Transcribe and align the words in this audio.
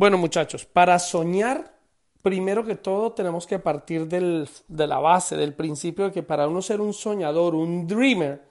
Bueno, 0.00 0.16
muchachos, 0.16 0.64
para 0.64 0.98
soñar, 0.98 1.74
primero 2.22 2.64
que 2.64 2.74
todo 2.74 3.12
tenemos 3.12 3.46
que 3.46 3.58
partir 3.58 4.08
del, 4.08 4.48
de 4.66 4.86
la 4.86 4.98
base, 4.98 5.36
del 5.36 5.52
principio 5.52 6.06
de 6.06 6.10
que 6.10 6.22
para 6.22 6.48
uno 6.48 6.62
ser 6.62 6.80
un 6.80 6.94
soñador, 6.94 7.54
un 7.54 7.86
dreamer, 7.86 8.42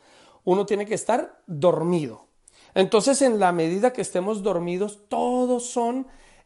uno 0.43 0.67
tiene 0.67 0.85
que 0.85 0.93
estar 0.93 1.41
dormido. 1.47 2.27
Entonces, 2.75 3.23
en 3.23 3.39
la 3.39 3.51
medida 3.51 3.93
que 3.93 4.03
estemos 4.03 4.43
dormidos, 4.43 4.99
todos 5.09 5.65
son 5.65 6.05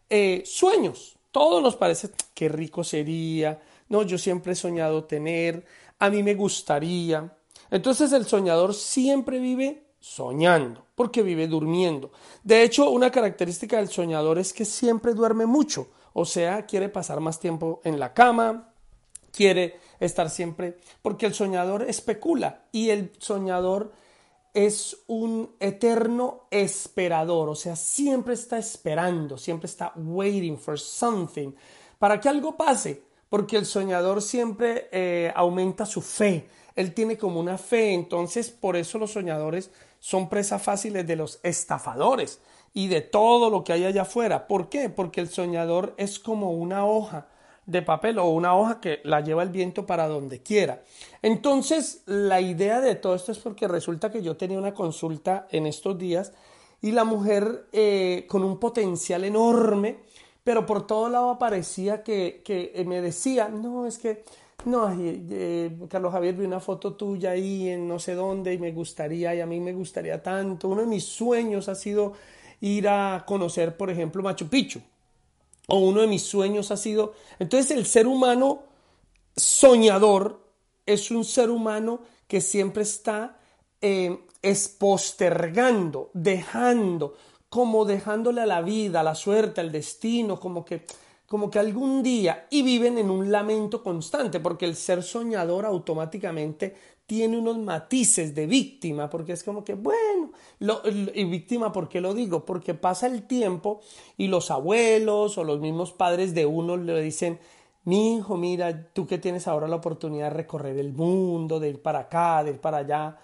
eh, 0.10 0.41
sueños. 0.46 1.18
Todo 1.32 1.60
nos 1.60 1.76
parece, 1.76 2.12
qué 2.34 2.48
rico 2.48 2.85
sería, 2.85 3.62
no, 3.90 4.04
yo 4.04 4.18
siempre 4.18 4.54
he 4.54 4.55
soñado 4.55 5.04
tener, 5.04 5.66
a 5.99 6.10
mí 6.10 6.24
me 6.24 6.34
gustaría. 6.34 7.30
Entonces 7.70 8.13
el 8.13 8.26
soñador 8.26 8.74
siempre 8.74 9.40
vive 9.40 9.83
soñando, 10.03 10.85
porque 10.95 11.23
vive 11.23 11.48
durmiendo. 11.48 12.12
De 12.43 12.62
hecho, 12.62 12.89
una 12.89 13.09
característica 13.09 13.77
del 13.77 13.88
soñador 13.88 14.38
es 14.38 14.52
que 14.52 14.66
siempre 14.66 15.13
duerme 15.13 15.45
mucho, 15.45 15.88
o 16.12 16.26
sea, 16.26 16.66
quiere 16.66 16.89
pasar 16.89 17.21
más 17.21 17.39
tiempo 17.39 17.79
en 17.85 17.98
la 18.02 18.13
cama, 18.13 18.73
quiere 19.32 19.79
estar 20.01 20.29
siempre, 20.29 20.77
porque 21.01 21.26
el 21.26 21.34
soñador 21.34 21.84
especula 21.84 22.65
y 22.73 22.90
el 22.90 23.13
soñador 23.18 23.93
es 24.54 24.98
un 25.07 25.55
eterno 25.62 26.48
esperador, 26.51 27.48
o 27.48 27.55
sea, 27.55 27.77
siempre 27.77 28.34
está 28.34 28.57
esperando, 28.57 29.38
siempre 29.38 29.67
está 29.67 29.93
waiting 29.95 30.57
for 30.57 30.77
something 30.77 31.54
para 31.98 32.20
que 32.20 32.27
algo 32.27 32.57
pase, 32.57 33.04
porque 33.29 33.55
el 33.55 33.65
soñador 33.65 34.21
siempre 34.21 34.90
eh, 34.91 35.32
aumenta 35.34 35.85
su 35.85 36.01
fe, 36.01 36.49
él 36.76 36.93
tiene 36.93 37.17
como 37.17 37.40
una 37.40 37.57
fe, 37.57 37.93
entonces 37.93 38.51
por 38.51 38.76
eso 38.76 38.98
los 38.98 39.12
soñadores 39.12 39.71
son 40.04 40.27
presas 40.27 40.62
fáciles 40.62 41.07
de 41.07 41.15
los 41.15 41.40
estafadores 41.43 42.41
y 42.73 42.90
de 42.90 42.99
todo 42.99 43.49
lo 43.49 43.63
que 43.63 43.71
hay 43.71 43.85
allá 43.85 44.01
afuera. 44.01 44.48
¿Por 44.48 44.68
qué? 44.68 44.90
Porque 44.90 45.21
el 45.21 45.29
soñador 45.29 45.93
es 45.95 46.20
como 46.20 46.51
una 46.51 46.85
hoja 46.85 47.27
de 47.65 47.82
papel 47.84 48.20
o 48.20 48.27
una 48.27 48.54
hoja 48.54 48.82
que 48.82 48.99
la 49.05 49.21
lleva 49.21 49.43
el 49.43 49.49
viento 49.49 49.85
para 49.85 50.10
donde 50.10 50.43
quiera. 50.43 50.84
Entonces, 51.21 52.01
la 52.05 52.41
idea 52.41 52.82
de 52.82 52.95
todo 52.95 53.15
esto 53.15 53.32
es 53.32 53.40
porque 53.40 53.65
resulta 53.70 54.12
que 54.12 54.21
yo 54.21 54.35
tenía 54.35 54.57
una 54.57 54.73
consulta 54.73 55.48
en 55.51 55.68
estos 55.68 55.98
días 55.98 56.34
y 56.82 56.91
la 56.91 57.05
mujer 57.05 57.70
eh, 57.71 58.26
con 58.27 58.43
un 58.43 58.60
potencial 58.60 59.23
enorme, 59.23 59.99
pero 60.44 60.66
por 60.66 60.88
todo 60.88 61.10
lado 61.10 61.30
aparecía 61.30 62.04
que, 62.04 62.41
que 62.44 62.84
me 62.86 63.02
decía, 63.02 63.49
no, 63.49 63.86
es 63.86 63.98
que 63.98 64.24
no, 64.66 64.90
eh, 64.97 65.78
Carlos 65.90 66.13
Javier, 66.13 66.35
vi 66.35 66.46
una 66.46 66.59
foto 66.59 66.94
tuya 66.94 67.31
ahí 67.31 67.68
en 67.68 67.88
no 67.88 68.00
sé 68.00 68.13
dónde 68.16 68.53
y 68.53 68.58
me 68.58 68.72
gustaría, 68.72 69.35
y 69.35 69.41
a 69.41 69.46
mí 69.46 69.59
me 69.59 69.74
gustaría 69.74 70.24
tanto. 70.24 70.69
Uno 70.69 70.81
de 70.81 70.88
mis 70.88 71.03
sueños 71.03 71.68
ha 71.68 71.75
sido 71.75 72.13
ir 72.62 72.88
a 72.88 73.25
conocer, 73.28 73.75
por 73.75 73.90
ejemplo, 73.90 74.24
Machu 74.24 74.47
Picchu. 74.47 74.81
O 75.68 75.80
uno 75.80 76.02
de 76.02 76.08
mis 76.08 76.24
sueños 76.24 76.72
ha 76.72 76.78
sido... 76.78 77.13
Entonces 77.40 77.72
el 77.72 77.85
ser 77.85 78.07
humano 78.07 78.63
soñador 79.35 80.40
es 80.85 81.12
un 81.12 81.25
ser 81.25 81.50
humano 81.50 82.02
que 82.28 82.40
siempre 82.40 82.84
está 82.84 83.38
eh, 83.81 84.17
postergando, 84.78 86.09
dejando, 86.13 87.16
como 87.53 87.86
dejándole 87.86 88.41
a 88.41 88.47
la 88.47 88.64
vida, 88.64 89.02
a 89.02 89.03
la 89.03 89.14
suerte, 89.14 89.62
al 89.62 89.72
destino, 89.72 90.40
como 90.40 90.66
que 90.66 90.88
como 91.28 91.52
que 91.52 91.59
algún 91.59 92.02
día 92.02 92.47
y 92.50 92.64
viven 92.64 92.97
en 92.97 93.12
un 93.12 93.31
lamento 93.31 93.84
constante, 93.84 94.40
porque 94.40 94.66
el 94.66 94.75
ser 94.75 95.03
soñador 95.03 95.68
automáticamente 95.68 96.75
tiene 97.06 97.38
unos 97.38 97.59
matices 97.59 98.34
de 98.34 98.47
víctima, 98.47 99.08
porque 99.08 99.34
es 99.34 99.44
como 99.44 99.64
que, 99.64 99.75
bueno, 99.75 100.31
y 101.14 101.25
víctima, 101.25 101.72
¿por 101.72 101.90
qué 101.90 102.02
lo 102.02 102.16
digo? 102.16 102.44
Porque 102.44 102.74
pasa 102.74 103.06
el 103.06 103.28
tiempo 103.28 103.81
y 104.18 104.30
los 104.30 104.50
abuelos 104.50 105.38
o 105.38 105.44
los 105.44 105.59
mismos 105.59 105.91
padres 105.91 106.34
de 106.34 106.47
uno 106.47 106.75
le 106.75 107.02
dicen, 107.03 107.40
mi 107.84 108.16
hijo, 108.16 108.35
mira, 108.35 108.88
tú 108.94 109.06
que 109.06 109.20
tienes 109.20 109.47
ahora 109.47 109.68
la 109.68 109.75
oportunidad 109.75 110.31
de 110.31 110.38
recorrer 110.38 110.80
el 110.80 110.91
mundo, 110.91 111.59
de 111.59 111.70
ir 111.70 111.84
para 111.84 112.00
acá, 112.00 112.44
de 112.44 112.52
ir 112.52 112.59
para 112.59 112.78
allá, 112.78 113.16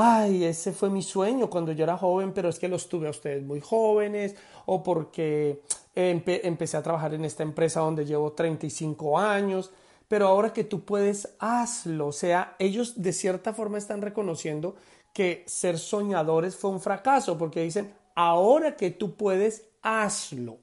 ay, 0.00 0.44
ese 0.44 0.72
fue 0.72 0.88
mi 0.88 1.02
sueño 1.02 1.50
cuando 1.50 1.72
yo 1.72 1.84
era 1.84 1.98
joven, 1.98 2.32
pero 2.32 2.48
es 2.48 2.58
que 2.58 2.68
los 2.68 2.88
tuve 2.88 3.06
a 3.06 3.10
ustedes 3.10 3.42
muy 3.42 3.60
jóvenes, 3.60 4.34
o 4.66 4.82
porque 4.82 5.62
empecé 5.94 6.76
a 6.76 6.82
trabajar 6.82 7.14
en 7.14 7.24
esta 7.24 7.42
empresa 7.42 7.80
donde 7.80 8.06
llevo 8.06 8.32
35 8.32 9.18
años, 9.18 9.70
pero 10.08 10.26
ahora 10.26 10.52
que 10.52 10.64
tú 10.64 10.84
puedes, 10.84 11.36
hazlo. 11.38 12.08
O 12.08 12.12
sea, 12.12 12.56
ellos 12.58 13.02
de 13.02 13.12
cierta 13.12 13.52
forma 13.52 13.78
están 13.78 14.00
reconociendo 14.00 14.76
que 15.12 15.44
ser 15.46 15.78
soñadores 15.78 16.56
fue 16.56 16.70
un 16.70 16.80
fracaso, 16.80 17.36
porque 17.36 17.62
dicen, 17.62 17.92
ahora 18.14 18.76
que 18.76 18.90
tú 18.90 19.16
puedes, 19.16 19.66
hazlo. 19.82 20.58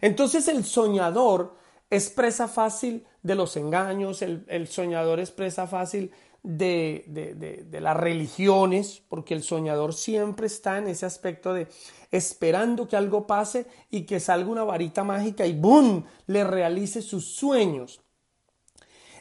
Entonces 0.00 0.48
el 0.48 0.64
soñador 0.64 1.56
es 1.90 2.10
presa 2.10 2.48
fácil 2.48 3.06
de 3.22 3.34
los 3.34 3.56
engaños, 3.56 4.22
el, 4.22 4.44
el 4.48 4.66
soñador 4.66 5.20
es 5.20 5.30
presa 5.30 5.66
fácil 5.66 6.10
de, 6.42 7.04
de, 7.06 7.64
de, 7.64 7.80
las 7.80 7.96
religiones, 7.96 9.02
porque 9.08 9.34
el 9.34 9.42
soñador 9.42 9.94
siempre 9.94 10.46
está 10.46 10.78
en 10.78 10.88
ese 10.88 11.06
aspecto 11.06 11.54
de 11.54 11.68
esperando 12.10 12.88
que 12.88 12.96
algo 12.96 13.26
pase 13.26 13.66
y 13.90 14.02
que 14.02 14.18
salga 14.18 14.50
una 14.50 14.64
varita 14.64 15.04
mágica 15.04 15.46
y 15.46 15.52
¡boom! 15.52 16.04
le 16.26 16.44
realice 16.44 17.00
sus 17.00 17.36
sueños. 17.36 18.00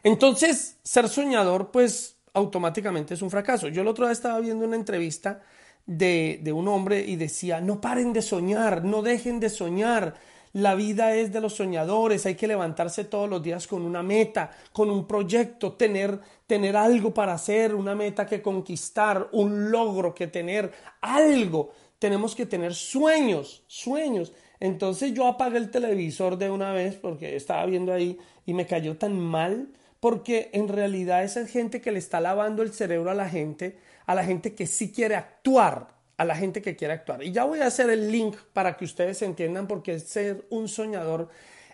Entonces, 0.03 0.79
ser 0.83 1.07
soñador, 1.07 1.69
pues 1.69 2.17
automáticamente 2.33 3.13
es 3.13 3.21
un 3.21 3.29
fracaso. 3.29 3.67
Yo 3.67 3.83
el 3.83 3.87
otro 3.87 4.05
día 4.05 4.13
estaba 4.13 4.39
viendo 4.39 4.65
una 4.65 4.75
entrevista 4.75 5.41
de, 5.85 6.39
de 6.41 6.51
un 6.51 6.67
hombre 6.67 7.05
y 7.05 7.17
decía, 7.17 7.61
no 7.61 7.81
paren 7.81 8.13
de 8.13 8.23
soñar, 8.23 8.83
no 8.83 9.03
dejen 9.03 9.39
de 9.39 9.49
soñar 9.49 10.15
la 10.53 10.75
vida 10.75 11.15
es 11.15 11.31
de 11.31 11.41
los 11.41 11.55
soñadores, 11.55 12.25
hay 12.25 12.35
que 12.35 12.47
levantarse 12.47 13.05
todos 13.05 13.29
los 13.29 13.41
días 13.41 13.67
con 13.67 13.83
una 13.83 14.03
meta, 14.03 14.51
con 14.73 14.89
un 14.89 15.07
proyecto, 15.07 15.73
tener, 15.73 16.19
tener 16.45 16.75
algo 16.75 17.13
para 17.13 17.33
hacer, 17.33 17.73
una 17.73 17.95
meta 17.95 18.25
que 18.25 18.41
conquistar, 18.41 19.29
un 19.31 19.71
logro 19.71 20.13
que 20.13 20.27
tener, 20.27 20.71
algo. 21.01 21.71
Tenemos 21.99 22.35
que 22.35 22.45
tener 22.45 22.73
sueños, 22.73 23.63
sueños. 23.67 24.33
Entonces 24.59 25.13
yo 25.13 25.27
apagué 25.27 25.57
el 25.57 25.71
televisor 25.71 26.37
de 26.37 26.49
una 26.49 26.73
vez 26.73 26.95
porque 26.95 27.35
estaba 27.35 27.65
viendo 27.65 27.93
ahí 27.93 28.17
y 28.45 28.53
me 28.53 28.65
cayó 28.65 28.97
tan 28.97 29.19
mal 29.19 29.69
porque 30.01 30.49
en 30.53 30.67
realidad 30.67 31.23
esa 31.23 31.45
gente 31.45 31.79
que 31.79 31.91
le 31.91 31.99
está 31.99 32.19
lavando 32.19 32.63
el 32.63 32.73
cerebro 32.73 33.11
a 33.11 33.15
la 33.15 33.29
gente, 33.29 33.77
a 34.05 34.15
la 34.15 34.25
gente 34.25 34.55
que 34.55 34.65
sí 34.67 34.91
quiere 34.91 35.15
actuar, 35.15 36.00
a 36.21 36.25
la 36.25 36.35
gente 36.35 36.61
que 36.61 36.75
quiere 36.75 36.93
actuar. 36.93 37.23
Y 37.23 37.31
ya 37.31 37.45
voy 37.45 37.61
a 37.61 37.65
hacer 37.65 37.89
el 37.89 38.11
link 38.11 38.37
para 38.53 38.77
que 38.77 38.85
ustedes 38.85 39.23
entiendan 39.23 39.65
porque 39.65 39.99
ser 39.99 40.45
un 40.51 40.67
soñador 40.67 41.29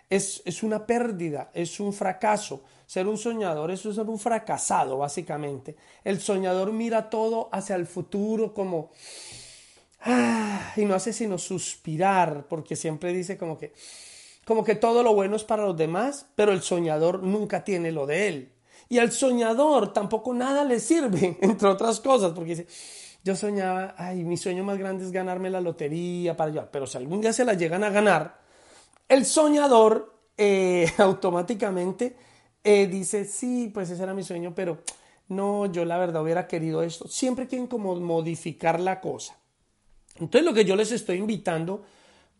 es, 0.08 0.40
es 0.46 0.62
una 0.62 0.86
pérdida, 0.86 1.50
es 1.52 1.78
un 1.80 1.92
fracaso. 1.92 2.64
Ser 2.86 3.06
un 3.06 3.18
soñador 3.18 3.70
es 3.70 3.84
un 3.84 4.18
fracasado, 4.18 4.96
básicamente. 4.96 5.76
El 6.02 6.18
soñador 6.18 6.72
mira 6.72 7.10
todo 7.10 7.50
hacia 7.52 7.76
el 7.76 7.86
futuro 7.86 8.54
como... 8.54 8.90
Ah, 10.00 10.72
y 10.76 10.86
no 10.86 10.94
hace 10.94 11.12
sino 11.12 11.36
suspirar, 11.36 12.46
porque 12.48 12.74
siempre 12.74 13.12
dice 13.12 13.36
como 13.36 13.58
que, 13.58 13.74
como 14.46 14.64
que 14.64 14.76
todo 14.76 15.02
lo 15.02 15.12
bueno 15.12 15.36
es 15.36 15.44
para 15.44 15.66
los 15.66 15.76
demás, 15.76 16.24
pero 16.36 16.52
el 16.52 16.62
soñador 16.62 17.22
nunca 17.22 17.64
tiene 17.64 17.92
lo 17.92 18.06
de 18.06 18.28
él. 18.28 18.52
Y 18.88 18.98
al 18.98 19.12
soñador 19.12 19.92
tampoco 19.92 20.32
nada 20.32 20.64
le 20.64 20.80
sirve, 20.80 21.36
entre 21.42 21.68
otras 21.68 22.00
cosas, 22.00 22.32
porque 22.32 22.54
dice, 22.54 22.66
yo 23.24 23.36
soñaba, 23.36 23.94
ay, 23.98 24.24
mi 24.24 24.36
sueño 24.36 24.64
más 24.64 24.78
grande 24.78 25.04
es 25.04 25.12
ganarme 25.12 25.50
la 25.50 25.60
lotería 25.60 26.36
para 26.36 26.50
allá, 26.50 26.68
pero 26.70 26.86
si 26.86 26.96
algún 26.96 27.20
día 27.20 27.32
se 27.32 27.44
la 27.44 27.54
llegan 27.54 27.84
a 27.84 27.90
ganar, 27.90 28.38
el 29.08 29.24
soñador 29.24 30.14
eh, 30.36 30.90
automáticamente 30.98 32.16
eh, 32.62 32.86
dice, 32.86 33.24
sí, 33.24 33.70
pues 33.72 33.90
ese 33.90 34.02
era 34.02 34.14
mi 34.14 34.22
sueño, 34.22 34.52
pero 34.54 34.78
no, 35.28 35.66
yo 35.66 35.84
la 35.84 35.98
verdad 35.98 36.22
hubiera 36.22 36.46
querido 36.46 36.82
esto. 36.82 37.08
Siempre 37.08 37.46
quieren 37.46 37.66
como 37.66 37.94
modificar 37.96 38.80
la 38.80 39.00
cosa. 39.00 39.36
Entonces 40.16 40.44
lo 40.44 40.54
que 40.54 40.64
yo 40.64 40.74
les 40.74 40.90
estoy 40.90 41.18
invitando 41.18 41.82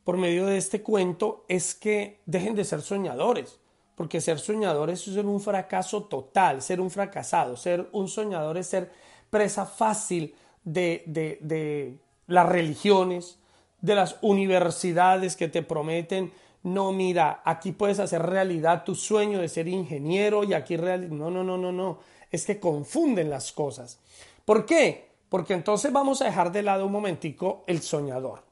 por 0.04 0.16
medio 0.16 0.46
de 0.46 0.56
este 0.56 0.82
cuento 0.82 1.44
es 1.48 1.74
que 1.74 2.20
dejen 2.26 2.54
de 2.54 2.64
ser 2.64 2.80
soñadores, 2.80 3.58
porque 3.94 4.20
ser 4.20 4.38
soñadores 4.38 5.06
es 5.06 5.14
ser 5.14 5.26
un 5.26 5.40
fracaso 5.40 6.04
total, 6.04 6.62
ser 6.62 6.80
un 6.80 6.90
fracasado, 6.90 7.56
ser 7.56 7.88
un 7.92 8.08
soñador 8.08 8.56
es 8.56 8.68
ser 8.68 8.90
presa 9.30 9.66
fácil 9.66 10.34
de, 10.72 11.02
de, 11.06 11.38
de 11.40 11.98
las 12.26 12.48
religiones, 12.48 13.38
de 13.80 13.94
las 13.94 14.16
universidades 14.22 15.36
que 15.36 15.48
te 15.48 15.62
prometen, 15.62 16.32
no, 16.62 16.92
mira, 16.92 17.40
aquí 17.44 17.72
puedes 17.72 18.00
hacer 18.00 18.22
realidad 18.22 18.84
tu 18.84 18.94
sueño 18.94 19.40
de 19.40 19.48
ser 19.48 19.68
ingeniero 19.68 20.44
y 20.44 20.54
aquí 20.54 20.76
real... 20.76 21.16
No, 21.16 21.30
no, 21.30 21.44
no, 21.44 21.56
no, 21.56 21.72
no. 21.72 22.00
Es 22.30 22.44
que 22.44 22.58
confunden 22.58 23.30
las 23.30 23.52
cosas. 23.52 24.00
¿Por 24.44 24.66
qué? 24.66 25.08
Porque 25.28 25.54
entonces 25.54 25.92
vamos 25.92 26.20
a 26.20 26.26
dejar 26.26 26.52
de 26.52 26.62
lado 26.62 26.86
un 26.86 26.92
momentico 26.92 27.64
el 27.66 27.80
soñador. 27.80 28.42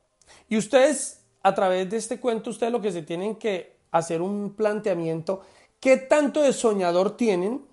Y 0.49 0.57
ustedes, 0.57 1.25
a 1.43 1.55
través 1.55 1.91
de 1.91 1.97
este 1.97 2.21
cuento, 2.21 2.51
ustedes 2.51 2.73
lo 2.73 2.81
que 2.81 2.93
se 2.93 3.03
tienen 3.03 3.37
que 3.37 3.77
hacer 3.91 4.23
un 4.23 4.55
planteamiento, 4.55 5.43
¿qué 5.81 5.97
tanto 5.97 6.43
de 6.43 6.53
soñador 6.53 7.17
tienen 7.17 7.65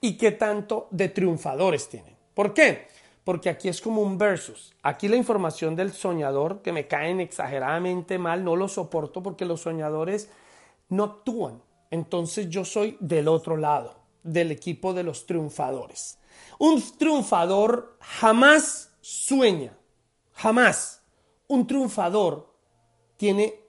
y 0.00 0.16
qué 0.16 0.32
tanto 0.32 0.88
de 0.90 1.08
triunfadores 1.08 1.88
tienen? 1.88 2.16
¿Por 2.34 2.54
qué? 2.54 2.86
Porque 3.28 3.50
aquí 3.50 3.68
es 3.68 3.82
como 3.82 4.00
un 4.00 4.16
versus. 4.16 4.74
Aquí 4.82 5.06
la 5.06 5.16
información 5.16 5.76
del 5.76 5.92
soñador, 5.92 6.62
que 6.62 6.72
me 6.72 6.88
caen 6.88 7.20
exageradamente 7.20 8.18
mal, 8.18 8.42
no 8.42 8.56
lo 8.56 8.68
soporto 8.68 9.22
porque 9.22 9.44
los 9.44 9.60
soñadores 9.60 10.30
no 10.88 11.04
actúan. 11.04 11.62
Entonces 11.90 12.48
yo 12.48 12.64
soy 12.64 12.96
del 13.00 13.28
otro 13.28 13.58
lado, 13.58 13.96
del 14.22 14.50
equipo 14.50 14.94
de 14.94 15.02
los 15.02 15.26
triunfadores. 15.26 16.18
Un 16.58 16.82
triunfador 16.96 17.98
jamás 18.00 18.94
sueña, 19.02 19.76
jamás. 20.32 21.02
Un 21.48 21.66
triunfador 21.66 22.54
tiene 23.18 23.60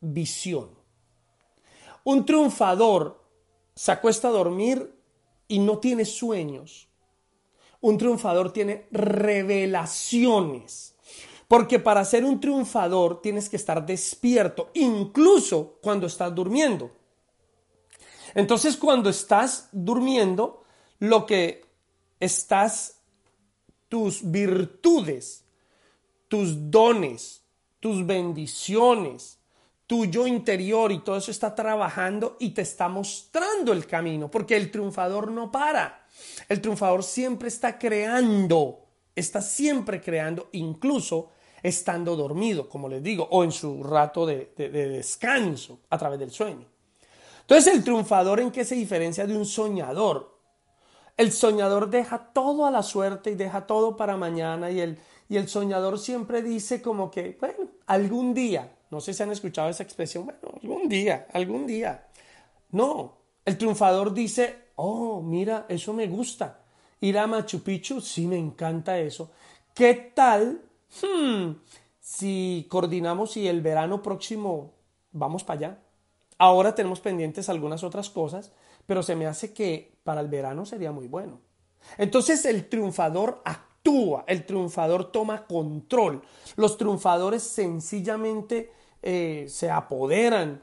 visión. 0.00 0.70
Un 2.04 2.24
triunfador 2.24 3.22
se 3.74 3.92
acuesta 3.92 4.28
a 4.28 4.30
dormir 4.30 4.98
y 5.46 5.58
no 5.58 5.76
tiene 5.76 6.06
sueños 6.06 6.88
un 7.84 7.98
triunfador 7.98 8.50
tiene 8.50 8.86
revelaciones. 8.92 10.94
Porque 11.46 11.78
para 11.78 12.02
ser 12.06 12.24
un 12.24 12.40
triunfador 12.40 13.20
tienes 13.20 13.50
que 13.50 13.56
estar 13.56 13.84
despierto, 13.84 14.70
incluso 14.72 15.78
cuando 15.82 16.06
estás 16.06 16.34
durmiendo. 16.34 16.90
Entonces, 18.34 18.78
cuando 18.78 19.10
estás 19.10 19.68
durmiendo, 19.70 20.64
lo 20.98 21.26
que 21.26 21.66
estás, 22.20 23.02
tus 23.90 24.30
virtudes, 24.30 25.44
tus 26.28 26.70
dones, 26.70 27.42
tus 27.80 28.06
bendiciones, 28.06 29.38
tu 29.86 30.06
yo 30.06 30.26
interior 30.26 30.90
y 30.90 31.00
todo 31.00 31.18
eso 31.18 31.30
está 31.30 31.54
trabajando 31.54 32.38
y 32.40 32.52
te 32.52 32.62
está 32.62 32.88
mostrando 32.88 33.74
el 33.74 33.86
camino, 33.86 34.30
porque 34.30 34.56
el 34.56 34.70
triunfador 34.70 35.30
no 35.30 35.52
para. 35.52 36.03
El 36.48 36.60
triunfador 36.60 37.02
siempre 37.02 37.48
está 37.48 37.78
creando, 37.78 38.86
está 39.14 39.40
siempre 39.40 40.00
creando, 40.00 40.48
incluso 40.52 41.30
estando 41.62 42.14
dormido, 42.14 42.68
como 42.68 42.88
les 42.88 43.02
digo, 43.02 43.26
o 43.30 43.42
en 43.42 43.50
su 43.50 43.82
rato 43.82 44.26
de, 44.26 44.52
descanso 44.56 45.80
a 45.88 45.96
través 45.96 46.18
del 46.18 46.30
sueño. 46.30 46.66
Entonces, 47.40 47.74
el 47.74 47.82
triunfador 47.82 48.40
en 48.40 48.50
qué 48.50 48.64
se 48.64 48.74
diferencia 48.74 49.26
de 49.26 49.36
un 49.36 49.46
soñador? 49.46 50.38
El 51.16 51.32
soñador 51.32 51.88
deja 51.88 52.32
todo 52.32 52.66
a 52.66 52.70
la 52.70 52.82
suerte 52.82 53.30
y 53.30 53.34
deja 53.34 53.66
todo 53.66 53.96
para 53.96 54.16
mañana 54.16 54.70
y 54.70 54.80
el, 54.80 54.98
y 55.28 55.36
el 55.36 55.48
soñador 55.48 55.98
siempre 55.98 56.42
dice 56.42 56.82
como 56.82 57.10
que, 57.10 57.36
bueno, 57.40 57.70
algún 57.86 58.34
día, 58.34 58.76
no 58.90 59.00
sé 59.00 59.14
si 59.14 59.22
han 59.22 59.30
escuchado 59.32 59.68
esa 59.68 59.82
expresión, 59.82 60.26
bueno, 60.26 60.40
algún 60.62 60.88
día, 60.88 61.28
algún 61.32 61.66
día. 61.66 62.08
No, 62.72 63.18
el 63.44 63.56
triunfador 63.56 64.12
dice, 64.12 64.63
oh, 64.76 65.20
mira, 65.22 65.66
eso 65.68 65.92
me 65.92 66.06
gusta. 66.06 66.60
Ir 67.00 67.18
a 67.18 67.26
Machu 67.26 67.62
Picchu, 67.62 68.00
sí 68.00 68.26
me 68.26 68.38
encanta 68.38 68.98
eso. 68.98 69.30
¿Qué 69.74 70.12
tal 70.14 70.62
hmm, 71.02 71.52
si 72.00 72.66
coordinamos 72.70 73.36
y 73.36 73.48
el 73.48 73.60
verano 73.60 74.02
próximo 74.02 74.72
vamos 75.12 75.44
para 75.44 75.58
allá? 75.58 75.78
Ahora 76.38 76.74
tenemos 76.74 77.00
pendientes 77.00 77.48
algunas 77.48 77.84
otras 77.84 78.10
cosas, 78.10 78.52
pero 78.86 79.02
se 79.02 79.16
me 79.16 79.26
hace 79.26 79.52
que 79.52 79.96
para 80.02 80.20
el 80.20 80.28
verano 80.28 80.66
sería 80.66 80.92
muy 80.92 81.08
bueno. 81.08 81.40
Entonces 81.98 82.44
el 82.44 82.68
triunfador 82.68 83.42
actúa, 83.44 84.24
el 84.26 84.46
triunfador 84.46 85.12
toma 85.12 85.46
control. 85.46 86.22
Los 86.56 86.76
triunfadores 86.76 87.42
sencillamente 87.42 88.72
eh, 89.02 89.46
se 89.48 89.70
apoderan 89.70 90.62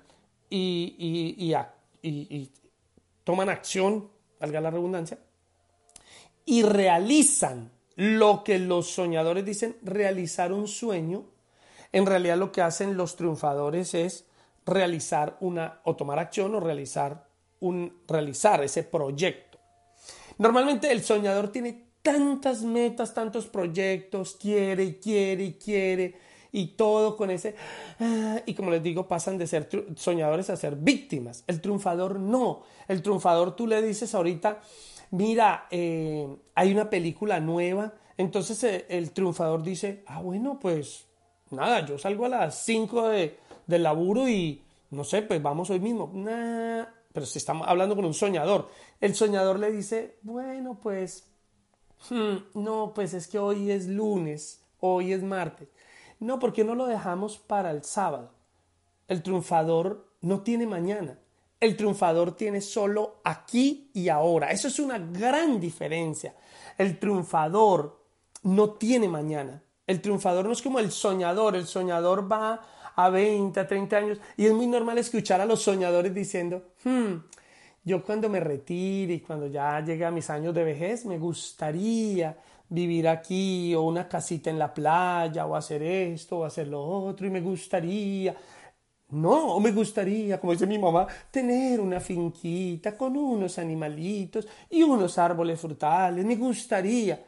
y, 0.50 0.96
y, 0.98 1.48
y, 2.02 2.52
toman 3.24 3.50
acción, 3.50 4.10
valga 4.40 4.62
la 4.62 4.72
redundancia, 4.72 5.20
y 6.46 6.64
realizan 6.64 7.72
lo 7.96 8.44
que 8.44 8.60
los 8.60 8.88
soñadores 8.88 9.46
dicen 9.46 9.78
realizar 9.84 10.52
un 10.52 10.68
sueño. 10.68 11.26
En 11.92 12.06
realidad 12.06 12.38
lo 12.38 12.52
que 12.52 12.62
hacen 12.62 12.98
los 12.98 13.16
triunfadores 13.16 13.94
es 13.94 14.26
realizar 14.66 15.38
una 15.42 15.82
o 15.84 15.96
tomar 15.96 16.20
acción 16.20 16.56
o 16.56 16.60
realizar 16.60 17.28
un 17.60 18.02
realizar 18.08 18.64
ese 18.64 18.84
proyecto. 18.84 19.60
Normalmente 20.38 20.92
el 20.92 21.04
soñador 21.04 21.52
tiene 21.52 21.92
tantas 22.02 22.64
metas, 22.64 23.14
tantos 23.14 23.48
proyectos, 23.48 24.36
quiere 24.36 24.84
y 24.84 24.94
quiere 24.96 25.44
y 25.44 25.54
quiere 25.54 26.31
y 26.52 26.68
todo 26.68 27.16
con 27.16 27.32
ese... 27.32 27.56
Ah, 28.00 28.42
y 28.46 28.54
como 28.54 28.72
les 28.72 28.84
digo, 28.84 29.08
pasan 29.08 29.38
de 29.38 29.48
ser 29.48 29.70
soñadores 29.96 30.50
a 30.50 30.58
ser 30.58 30.76
víctimas. 30.76 31.44
El 31.48 31.62
triunfador 31.62 32.20
no. 32.20 32.64
El 32.88 33.02
triunfador 33.02 33.56
tú 33.56 33.68
le 33.68 33.82
dices 33.82 34.14
ahorita, 34.14 34.60
mira, 35.12 35.68
eh, 35.72 36.28
hay 36.56 36.72
una 36.72 36.90
película 36.90 37.40
nueva. 37.40 37.94
Entonces 38.18 38.64
eh, 38.64 38.86
el 38.90 39.12
triunfador 39.12 39.64
dice, 39.64 40.04
ah, 40.08 40.22
bueno, 40.22 40.60
pues 40.60 41.08
nada, 41.52 41.86
yo 41.86 41.98
salgo 41.98 42.26
a 42.26 42.30
las 42.30 42.64
5 42.66 43.10
de, 43.10 43.38
del 43.68 43.84
laburo 43.84 44.28
y 44.28 44.62
no 44.92 45.04
sé, 45.04 45.22
pues 45.22 45.42
vamos 45.42 45.70
hoy 45.70 45.80
mismo. 45.80 46.12
pero 47.14 47.26
si 47.26 47.38
estamos 47.38 47.68
hablando 47.68 47.96
con 47.96 48.06
un 48.06 48.14
soñador, 48.14 48.70
el 49.00 49.16
soñador 49.16 49.60
le 49.60 49.72
dice, 49.72 50.18
bueno, 50.22 50.78
pues, 50.82 51.28
hmm, 52.10 52.36
no, 52.56 52.92
pues 52.94 53.14
es 53.14 53.28
que 53.28 53.40
hoy 53.40 53.72
es 53.72 53.88
lunes, 53.88 54.64
hoy 54.80 55.14
es 55.14 55.24
martes. 55.24 55.70
No, 56.22 56.38
porque 56.38 56.64
no 56.64 56.76
lo 56.76 56.86
dejamos 56.86 57.40
para 57.40 57.72
el 57.72 57.84
sábado. 57.84 58.30
El 59.08 59.24
triunfador 59.24 60.08
no 60.22 60.42
tiene 60.42 60.68
mañana. 60.68 61.18
El 61.60 61.76
triunfador 61.76 62.36
tiene 62.36 62.62
solo 62.62 63.22
aquí 63.24 63.90
y 63.94 64.08
ahora. 64.08 64.52
Eso 64.52 64.68
es 64.68 64.78
una 64.80 65.00
gran 65.00 65.60
diferencia. 65.60 66.36
El 66.78 67.00
triunfador 67.00 68.00
no 68.44 68.70
tiene 68.70 69.08
mañana. 69.08 69.64
El 69.88 70.00
triunfador 70.00 70.46
no 70.46 70.52
es 70.52 70.62
como 70.62 70.78
el 70.78 70.92
soñador. 70.92 71.56
El 71.56 71.66
soñador 71.66 72.32
va 72.32 72.62
a 72.96 73.10
20, 73.10 73.60
a 73.60 73.68
30 73.68 73.98
años 73.98 74.20
y 74.38 74.46
es 74.46 74.54
muy 74.54 74.68
normal 74.68 75.00
escuchar 75.00 75.42
a 75.42 75.46
los 75.46 75.64
soñadores 75.64 76.14
diciendo, 76.14 76.62
hmm, 76.84 77.16
yo 77.84 78.04
cuando 78.04 78.30
me 78.30 78.40
retire 78.40 79.16
y 79.16 79.20
cuando 79.22 79.48
ya 79.48 79.84
llegue 79.84 80.06
a 80.06 80.12
mis 80.12 80.30
años 80.30 80.54
de 80.54 80.64
vejez 80.64 81.04
me 81.06 81.18
gustaría 81.18 82.38
vivir 82.72 83.08
aquí 83.08 83.76
o 83.76 83.82
una 83.82 84.08
casita 84.08 84.50
en 84.50 84.58
la 84.58 84.74
playa 84.74 85.46
o 85.46 85.56
hacer 85.56 85.84
esto 85.84 86.40
o 86.40 86.46
hacer 86.46 86.68
lo 86.68 86.82
otro 86.84 87.28
y 87.28 87.30
me 87.30 87.42
gustaría. 87.42 88.36
No, 89.10 89.60
me 89.60 89.74
gustaría, 89.74 90.40
como 90.40 90.54
dice 90.54 90.66
mi 90.66 90.80
mamá, 90.80 91.06
tener 91.30 91.82
una 91.82 92.00
finquita 92.00 92.98
con 92.98 93.18
unos 93.18 93.60
animalitos 93.60 94.48
y 94.70 94.84
unos 94.84 95.18
árboles 95.18 95.60
frutales. 95.60 96.24
Me 96.24 96.38
gustaría. 96.38 97.22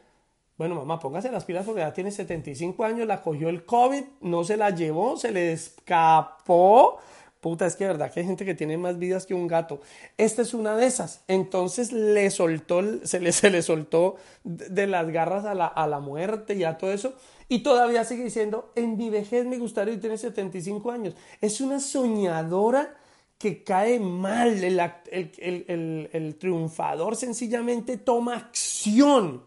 Bueno, 0.56 0.76
mamá, 0.76 0.98
póngase 0.98 1.30
las 1.30 1.44
pilas 1.44 1.66
porque 1.66 1.82
ya 1.82 1.92
tiene 1.92 2.10
75 2.10 2.82
años, 2.84 3.06
la 3.06 3.20
cogió 3.20 3.50
el 3.50 3.66
COVID, 3.66 4.02
no 4.22 4.44
se 4.44 4.56
la 4.56 4.70
llevó, 4.70 5.16
se 5.18 5.30
le 5.30 5.52
escapó 5.52 6.98
puta, 7.44 7.66
es 7.66 7.76
que 7.76 7.86
verdad 7.86 8.10
que 8.10 8.20
hay 8.20 8.26
gente 8.26 8.46
que 8.46 8.54
tiene 8.54 8.78
más 8.78 8.98
vidas 8.98 9.26
que 9.26 9.34
un 9.34 9.46
gato. 9.46 9.82
Esta 10.16 10.40
es 10.40 10.54
una 10.54 10.74
de 10.74 10.86
esas. 10.86 11.22
Entonces 11.28 11.92
le 11.92 12.30
soltó, 12.30 12.82
se 13.06 13.20
le, 13.20 13.32
se 13.32 13.50
le 13.50 13.60
soltó 13.60 14.16
de 14.44 14.86
las 14.86 15.10
garras 15.10 15.44
a 15.44 15.52
la, 15.52 15.66
a 15.66 15.86
la 15.86 16.00
muerte 16.00 16.54
y 16.54 16.64
a 16.64 16.78
todo 16.78 16.90
eso. 16.90 17.12
Y 17.50 17.62
todavía 17.62 18.02
sigue 18.04 18.24
diciendo, 18.24 18.72
en 18.76 18.96
mi 18.96 19.10
vejez 19.10 19.44
me 19.44 19.58
gustaría 19.58 19.92
y 19.92 19.98
tiene 19.98 20.16
75 20.16 20.90
años. 20.90 21.14
Es 21.42 21.60
una 21.60 21.80
soñadora 21.80 22.96
que 23.36 23.62
cae 23.62 24.00
mal. 24.00 24.64
El, 24.64 24.80
el, 25.10 26.08
el 26.10 26.36
triunfador 26.36 27.14
sencillamente 27.14 27.98
toma 27.98 28.36
acción. 28.36 29.44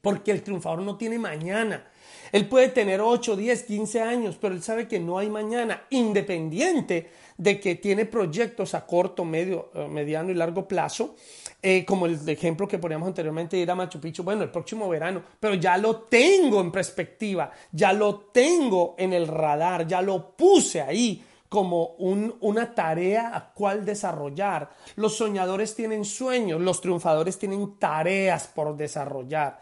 Porque 0.00 0.30
el 0.30 0.44
triunfador 0.44 0.82
no 0.82 0.96
tiene 0.96 1.18
mañana. 1.18 1.84
Él 2.32 2.48
puede 2.48 2.68
tener 2.68 3.00
8, 3.00 3.36
10, 3.36 3.62
15 3.64 4.02
años, 4.02 4.38
pero 4.40 4.54
él 4.54 4.62
sabe 4.62 4.88
que 4.88 5.00
no 5.00 5.18
hay 5.18 5.28
mañana, 5.28 5.84
independiente 5.90 7.10
de 7.36 7.60
que 7.60 7.76
tiene 7.76 8.04
proyectos 8.04 8.74
a 8.74 8.84
corto, 8.84 9.24
medio, 9.24 9.70
eh, 9.74 9.86
mediano 9.88 10.30
y 10.30 10.34
largo 10.34 10.66
plazo, 10.66 11.14
eh, 11.62 11.84
como 11.84 12.06
el 12.06 12.28
ejemplo 12.28 12.68
que 12.68 12.78
poníamos 12.78 13.08
anteriormente 13.08 13.56
de 13.56 13.62
ir 13.62 13.70
a 13.70 13.74
Machu 13.74 14.00
Picchu, 14.00 14.22
bueno, 14.22 14.42
el 14.42 14.50
próximo 14.50 14.88
verano, 14.88 15.22
pero 15.38 15.54
ya 15.54 15.76
lo 15.76 16.02
tengo 16.02 16.60
en 16.60 16.70
perspectiva, 16.70 17.50
ya 17.72 17.92
lo 17.92 18.16
tengo 18.32 18.94
en 18.98 19.12
el 19.12 19.26
radar, 19.26 19.86
ya 19.86 20.02
lo 20.02 20.36
puse 20.36 20.80
ahí 20.80 21.24
como 21.48 21.94
una 21.96 22.74
tarea 22.74 23.34
a 23.34 23.52
cual 23.52 23.84
desarrollar. 23.84 24.70
Los 24.96 25.16
soñadores 25.16 25.74
tienen 25.74 26.04
sueños, 26.04 26.60
los 26.60 26.80
triunfadores 26.80 27.38
tienen 27.38 27.78
tareas 27.78 28.48
por 28.48 28.76
desarrollar. 28.76 29.58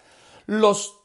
Los 0.47 0.99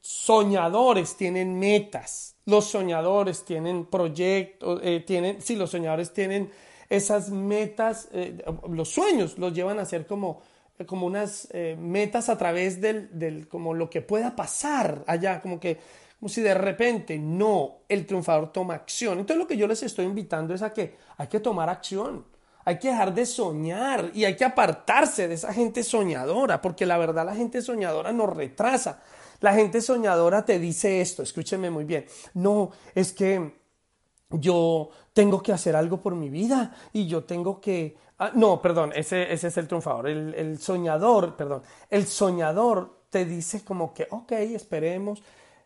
soñadores 0.00 1.16
tienen 1.16 1.58
metas 1.58 2.36
Los 2.46 2.66
soñadores 2.66 3.44
tienen 3.44 3.86
proyectos, 3.86 4.80
eh, 4.82 5.04
tienen, 5.06 5.40
sí, 5.42 5.56
los 5.56 5.70
soñadores 5.70 6.12
tienen 6.12 6.50
esas 6.88 7.30
metas, 7.30 8.08
eh, 8.12 8.42
los 8.68 8.88
sueños 8.88 9.38
los 9.38 9.54
llevan 9.54 9.78
a 9.78 9.84
ser 9.84 10.06
como, 10.06 10.42
como 10.86 11.06
unas 11.06 11.48
eh, 11.52 11.76
metas 11.78 12.28
a 12.28 12.36
través 12.36 12.80
del, 12.80 13.16
del, 13.16 13.46
como 13.46 13.74
lo 13.74 13.88
que 13.88 14.02
pueda 14.02 14.34
pasar 14.34 15.04
allá, 15.06 15.40
como 15.40 15.60
que, 15.60 15.78
como 16.18 16.28
si 16.28 16.40
de 16.40 16.54
repente 16.54 17.18
no, 17.18 17.82
el 17.88 18.06
triunfador 18.06 18.52
toma 18.52 18.74
acción. 18.74 19.20
Entonces 19.20 19.38
lo 19.38 19.46
que 19.46 19.56
yo 19.56 19.68
les 19.68 19.82
estoy 19.82 20.04
invitando 20.04 20.52
es 20.52 20.62
a 20.62 20.72
que 20.72 20.96
hay 21.16 21.28
que 21.28 21.40
tomar 21.40 21.68
acción. 21.68 22.24
Hay 22.64 22.78
que 22.78 22.88
dejar 22.88 23.14
de 23.14 23.24
soñar 23.24 24.10
y 24.12 24.24
hay 24.24 24.36
que 24.36 24.44
apartarse 24.44 25.28
de 25.28 25.34
esa 25.34 25.52
gente 25.52 25.82
soñadora, 25.82 26.60
porque 26.60 26.84
la 26.84 26.98
verdad 26.98 27.24
la 27.24 27.34
gente 27.34 27.62
soñadora 27.62 28.12
nos 28.12 28.28
retrasa. 28.36 29.00
La 29.40 29.54
gente 29.54 29.80
soñadora 29.80 30.44
te 30.44 30.58
dice 30.58 31.00
esto, 31.00 31.22
escúcheme 31.22 31.70
muy 31.70 31.84
bien. 31.84 32.06
No, 32.34 32.70
es 32.94 33.12
que 33.12 33.58
yo 34.30 34.90
tengo 35.12 35.42
que 35.42 35.52
hacer 35.52 35.74
algo 35.74 36.00
por 36.00 36.14
mi 36.14 36.28
vida 36.28 36.74
y 36.92 37.06
yo 37.06 37.24
tengo 37.24 37.60
que... 37.60 37.96
Ah, 38.18 38.32
no, 38.34 38.60
perdón, 38.60 38.92
ese, 38.94 39.32
es 39.32 39.56
el 39.56 39.66
triunfador. 39.66 40.08
El, 40.08 40.34
el 40.34 40.58
soñador, 40.58 41.36
perdón, 41.36 41.62
el 41.88 42.06
soñador 42.06 43.00
te 43.10 43.24
dice 43.24 43.64
como 43.64 43.92
que, 43.92 44.06
ok, 44.10 44.32
esperemos. 44.32 45.22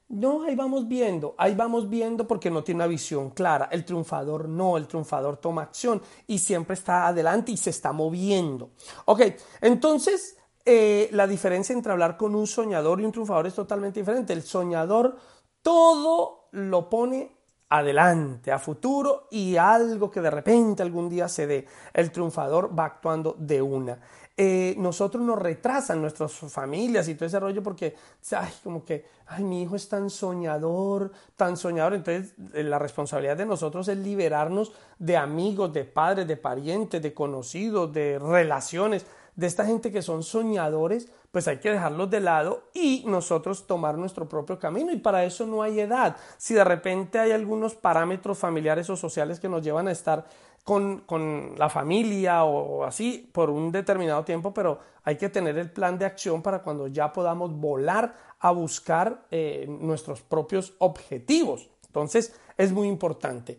No, 0.09 0.45
ahí 0.45 0.55
vamos 0.55 0.87
viendo, 0.87 1.35
ahí 1.39 1.55
vamos 1.55 1.89
viendo 1.89 2.29
porque 2.29 2.51
no 2.51 2.63
tiene 2.63 2.79
una 2.79 2.87
visión 2.87 3.31
clara. 3.31 3.69
El 3.73 3.85
triunfador 3.85 4.49
no, 4.49 4.77
el 4.77 4.87
triunfador 4.87 5.39
toma 5.39 5.63
acción 5.63 6.01
y 6.27 6.39
siempre 6.39 6.75
está 6.75 7.09
adelante 7.09 7.53
y 7.53 7.57
se 7.57 7.71
está 7.71 7.93
moviendo. 7.93 8.71
Ok, 9.07 9.23
entonces 9.61 10.37
eh, 10.65 11.09
la 11.13 11.27
diferencia 11.27 11.73
entre 11.73 11.93
hablar 11.93 12.17
con 12.17 12.35
un 12.35 12.47
soñador 12.47 13.01
y 13.01 13.05
un 13.05 13.13
triunfador 13.13 13.47
es 13.47 13.55
totalmente 13.55 14.01
diferente. 14.01 14.33
El 14.33 14.43
soñador 14.43 15.17
todo 15.63 16.49
lo 16.53 16.89
pone 16.89 17.33
adelante, 17.69 18.53
a 18.53 18.59
futuro 18.59 19.27
y 19.31 19.57
algo 19.57 20.11
que 20.11 20.21
de 20.21 20.31
repente 20.31 20.83
algún 20.83 21.09
día 21.09 21.29
se 21.29 21.47
dé. 21.47 21.67
El 21.93 22.11
triunfador 22.13 22.79
va 22.79 22.85
actuando 22.87 23.35
de 23.39 23.61
una. 23.61 23.99
Eh, 24.37 24.75
nosotros 24.79 25.23
nos 25.23 25.39
retrasan 25.39 26.01
nuestras 26.01 26.33
familias 26.33 27.07
y 27.09 27.15
todo 27.15 27.27
ese 27.27 27.39
rollo 27.39 27.63
porque, 27.63 27.95
ay, 28.33 28.53
como 28.65 28.85
que, 28.85 29.07
ay, 29.27 29.45
mi 29.45 29.63
hijo 29.63 29.77
es 29.77 29.89
tan 29.89 30.11
soñador, 30.11 31.13
tan 31.37 31.57
soñador. 31.57 31.95
Entonces, 31.95 32.35
eh, 32.53 32.65
la 32.65 32.79
responsabilidad 32.79 33.37
de 33.37 33.47
nosotros 33.47 33.87
es 33.89 33.97
liberarnos 33.97 34.73
de 34.99 35.17
amigos, 35.17 35.73
de 35.73 35.85
padres, 35.85 36.27
de 36.27 36.37
parientes, 36.37 37.01
de 37.01 37.15
conocidos, 37.15 37.93
de 37.93 38.19
relaciones 38.19 39.07
de 39.37 39.47
esta 39.47 39.65
gente 39.67 39.91
que 39.91 40.03
son 40.03 40.23
soñadores, 40.23 41.09
pues 41.33 41.49
hay 41.49 41.59
que 41.59 41.71
dejarlos 41.71 42.11
de 42.11 42.21
lado 42.21 42.65
y 42.73 43.03
nosotros 43.07 43.67
tomar 43.67 43.99
nuestro 43.99 44.29
propio 44.29 44.59
camino. 44.59 44.93
Y 44.93 44.99
para 44.99 45.25
eso 45.25 45.47
no 45.47 45.63
hay 45.63 45.81
edad. 45.81 46.17
Si 46.39 46.55
de 46.55 46.63
repente 46.63 47.19
hay 47.19 47.33
algunos 47.33 47.75
parámetros 47.75 48.39
familiares 48.39 48.89
o 48.91 48.97
sociales 48.97 49.41
que 49.41 49.49
nos 49.49 49.63
llevan 49.63 49.89
a 49.89 49.93
estar 49.93 50.27
con, 50.63 51.01
con, 51.01 51.55
la 51.59 51.69
familia 51.69 52.45
o 52.45 52.85
así 52.85 53.29
por 53.33 53.51
un 53.51 53.71
determinado 53.71 54.25
tiempo, 54.25 54.55
pero 54.55 54.79
hay 55.03 55.17
que 55.17 55.29
tener 55.29 55.59
el 55.59 55.71
plan 55.71 55.99
de 55.99 56.07
acción 56.07 56.41
para 56.41 56.63
cuando 56.63 56.87
ya 56.87 57.13
podamos 57.13 57.53
volar 57.53 58.15
a 58.39 58.51
buscar 58.51 59.27
eh, 59.31 59.67
nuestros 59.69 60.23
propios 60.23 60.75
objetivos. 60.79 61.69
Entonces 61.87 62.35
es 62.57 62.73
muy 62.73 62.89
importante. 62.89 63.59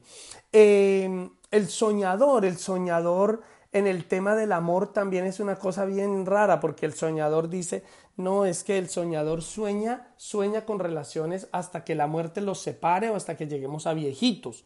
Eh, 0.52 1.30
el 1.52 1.68
soñador, 1.70 2.46
el 2.46 2.58
soñador 2.58 3.42
en 3.76 3.88
el 3.88 4.06
tema 4.06 4.36
del 4.36 4.54
amor 4.54 4.94
también 4.94 5.26
es 5.26 5.42
una 5.42 5.58
cosa 5.58 5.84
bien 5.84 6.26
rara 6.26 6.62
porque 6.62 6.86
el 6.86 6.94
soñador 6.94 7.50
dice, 7.50 7.84
no, 8.16 8.46
es 8.46 8.64
que 8.64 8.78
el 8.78 8.88
soñador 8.88 9.42
sueña, 9.42 10.14
sueña 10.16 10.64
con 10.64 10.80
relaciones 10.80 11.50
hasta 11.52 11.84
que 11.84 11.94
la 11.94 12.08
muerte 12.08 12.40
los 12.40 12.62
separe 12.62 13.10
o 13.10 13.18
hasta 13.18 13.36
que 13.36 13.48
lleguemos 13.48 13.86
a 13.86 13.94
viejitos. 13.94 14.64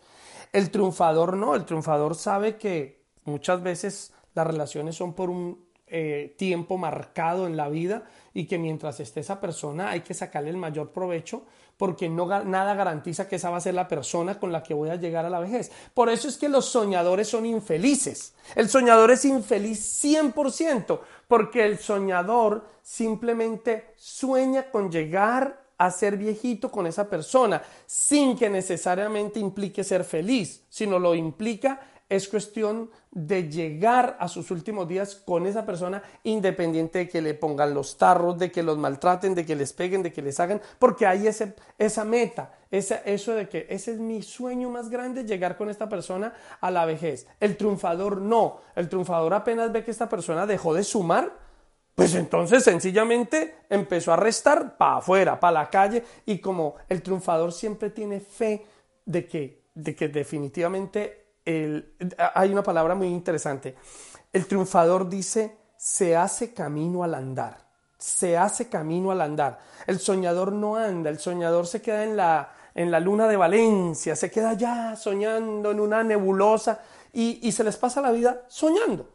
El 0.53 0.69
triunfador 0.69 1.37
no, 1.37 1.55
el 1.55 1.65
triunfador 1.65 2.13
sabe 2.13 2.57
que 2.57 3.01
muchas 3.23 3.63
veces 3.63 4.13
las 4.35 4.45
relaciones 4.45 4.95
son 4.95 5.13
por 5.13 5.31
un 5.31 5.65
eh, 5.87 6.35
tiempo 6.37 6.77
marcado 6.77 7.47
en 7.47 7.57
la 7.57 7.67
vida 7.67 8.03
y 8.35 8.45
que 8.45 8.59
mientras 8.59 8.99
esté 8.99 9.21
esa 9.21 9.41
persona 9.41 9.89
hay 9.89 10.01
que 10.01 10.13
sacarle 10.13 10.51
el 10.51 10.57
mayor 10.57 10.91
provecho 10.91 11.47
porque 11.79 12.09
nada 12.09 12.75
garantiza 12.75 13.29
que 13.29 13.37
esa 13.37 13.49
va 13.49 13.55
a 13.55 13.61
ser 13.61 13.73
la 13.73 13.87
persona 13.87 14.37
con 14.37 14.51
la 14.51 14.61
que 14.61 14.73
voy 14.73 14.89
a 14.89 14.97
llegar 14.97 15.25
a 15.25 15.29
la 15.29 15.39
vejez. 15.39 15.71
Por 15.93 16.09
eso 16.09 16.27
es 16.27 16.35
que 16.35 16.49
los 16.49 16.65
soñadores 16.65 17.29
son 17.29 17.45
infelices. 17.45 18.33
El 18.53 18.67
soñador 18.67 19.11
es 19.11 19.23
infeliz 19.23 20.03
100% 20.03 20.99
porque 21.29 21.63
el 21.63 21.79
soñador 21.79 22.65
simplemente 22.81 23.93
sueña 23.95 24.69
con 24.71 24.91
llegar 24.91 25.63
a 25.77 25.89
ser 25.89 26.17
viejito 26.17 26.69
con 26.69 26.85
esa 26.85 27.09
persona 27.09 27.61
sin 27.85 28.37
que 28.37 28.49
necesariamente 28.49 29.39
implique 29.39 29.85
ser 29.85 30.03
feliz, 30.03 30.65
sino 30.67 30.99
lo 30.99 31.15
implica 31.15 31.79
es 32.09 32.27
cuestión 32.27 32.89
de 33.11 33.49
llegar 33.49 34.17
a 34.19 34.27
sus 34.27 34.49
últimos 34.49 34.87
días 34.87 35.15
con 35.15 35.45
esa 35.45 35.65
persona 35.65 36.01
independiente 36.23 36.99
de 36.99 37.07
que 37.07 37.21
le 37.21 37.35
pongan 37.35 37.73
los 37.73 37.97
tarros, 37.97 38.37
de 38.37 38.51
que 38.51 38.63
los 38.63 38.77
maltraten, 38.77 39.35
de 39.35 39.45
que 39.45 39.55
les 39.55 39.73
peguen, 39.73 40.01
de 40.01 40.11
que 40.11 40.23
les 40.23 40.39
hagan, 40.39 40.59
porque 40.79 41.05
hay 41.05 41.27
ese, 41.27 41.55
esa 41.77 42.03
meta, 42.03 42.51
esa, 42.71 42.95
eso 42.97 43.33
de 43.33 43.47
que 43.47 43.67
ese 43.69 43.93
es 43.93 43.99
mi 43.99 44.23
sueño 44.23 44.69
más 44.69 44.89
grande, 44.89 45.23
llegar 45.23 45.55
con 45.55 45.69
esta 45.69 45.87
persona 45.87 46.33
a 46.59 46.71
la 46.71 46.85
vejez. 46.85 47.27
El 47.39 47.55
triunfador 47.57 48.19
no, 48.19 48.61
el 48.75 48.89
triunfador 48.89 49.33
apenas 49.35 49.71
ve 49.71 49.83
que 49.83 49.91
esta 49.91 50.09
persona 50.09 50.47
dejó 50.47 50.73
de 50.73 50.83
sumar, 50.83 51.31
pues 51.93 52.15
entonces 52.15 52.63
sencillamente 52.63 53.55
empezó 53.69 54.13
a 54.13 54.15
restar 54.15 54.77
para 54.77 54.97
afuera, 54.97 55.39
para 55.39 55.51
la 55.51 55.69
calle, 55.69 56.03
y 56.25 56.39
como 56.39 56.75
el 56.87 57.03
triunfador 57.03 57.51
siempre 57.51 57.91
tiene 57.91 58.19
fe 58.19 58.65
de 59.05 59.27
que, 59.27 59.63
de 59.75 59.95
que 59.95 60.07
definitivamente 60.07 61.18
hay 62.35 62.51
una 62.51 62.63
palabra 62.63 62.95
muy 62.95 63.07
interesante. 63.07 63.75
El 64.31 64.45
triunfador 64.45 65.09
dice, 65.09 65.57
se 65.77 66.15
hace 66.15 66.53
camino 66.53 67.03
al 67.03 67.15
andar. 67.15 67.57
Se 67.97 68.37
hace 68.37 68.69
camino 68.69 69.11
al 69.11 69.21
andar. 69.21 69.59
El 69.87 69.99
soñador 69.99 70.51
no 70.51 70.75
anda, 70.75 71.09
el 71.09 71.19
soñador 71.19 71.67
se 71.67 71.81
queda 71.81 72.03
en 72.03 72.15
la, 72.15 72.51
en 72.75 72.91
la 72.91 72.99
luna 72.99 73.27
de 73.27 73.37
Valencia, 73.37 74.15
se 74.15 74.31
queda 74.31 74.53
ya 74.53 74.95
soñando 74.95 75.71
en 75.71 75.79
una 75.79 76.03
nebulosa 76.03 76.79
y, 77.11 77.45
y 77.47 77.51
se 77.51 77.63
les 77.63 77.77
pasa 77.77 78.01
la 78.01 78.11
vida 78.11 78.43
soñando. 78.47 79.09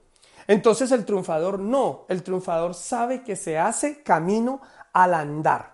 Entonces 0.46 0.90
el 0.92 1.04
triunfador 1.04 1.58
no, 1.58 2.04
el 2.08 2.22
triunfador 2.22 2.74
sabe 2.74 3.22
que 3.22 3.36
se 3.36 3.58
hace 3.58 4.02
camino 4.02 4.60
al 4.92 5.14
andar. 5.14 5.73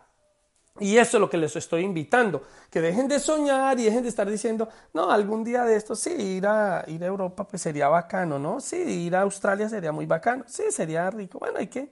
Y 0.81 0.97
eso 0.97 1.19
es 1.19 1.21
lo 1.21 1.29
que 1.29 1.37
les 1.37 1.55
estoy 1.57 1.83
invitando, 1.83 2.43
que 2.71 2.81
dejen 2.81 3.07
de 3.07 3.21
soñar 3.21 3.79
y 3.79 3.85
dejen 3.85 4.03
de 4.03 4.09
estar 4.09 4.29
diciendo, 4.29 4.69
no, 4.95 5.11
algún 5.11 5.45
día 5.45 5.65
de 5.65 5.77
esto, 5.77 5.95
sí, 5.95 6.11
ir 6.11 6.47
a, 6.47 6.85
ir 6.89 7.05
a 7.05 7.07
Europa 7.07 7.47
pues 7.47 7.61
sería 7.61 7.89
bacano, 7.89 8.39
¿no? 8.39 8.61
Sí, 8.61 8.77
ir 8.77 9.15
a 9.15 9.21
Australia 9.21 9.69
sería 9.69 9.93
muy 9.93 10.07
bacano, 10.07 10.45
sí, 10.47 10.65
sería 10.71 11.11
rico. 11.11 11.39
Bueno, 11.39 11.59
hay 11.59 11.67
que, 11.67 11.91